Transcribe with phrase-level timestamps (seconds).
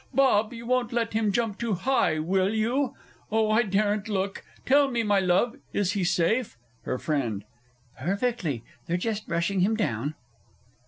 [0.15, 2.95] Bob, you won't let him jump too high, will you?
[3.31, 4.43] Oh, I daren't look.
[4.65, 6.57] Tell me, my love, is he safe?
[6.85, 7.43] HER FRIEND.
[7.99, 10.15] Perfectly they're just brushing him down.